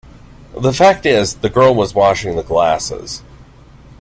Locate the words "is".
1.05-1.35